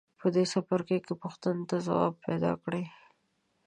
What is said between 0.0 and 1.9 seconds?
په دې څپرکي کې پوښتنو ته